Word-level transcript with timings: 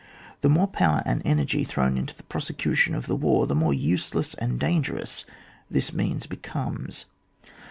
The 0.41 0.49
more 0.49 0.65
power 0.65 1.03
and 1.05 1.21
energy 1.25 1.63
thrown 1.63 1.95
into 1.95 2.15
the 2.17 2.23
prosecution 2.23 2.95
of 2.95 3.05
the 3.05 3.15
war 3.15 3.45
the 3.45 3.53
more 3.53 3.71
useless 3.71 4.33
and 4.33 4.59
dangerous 4.59 5.25
this 5.69 5.93
means 5.93 6.25
becomes. 6.25 7.05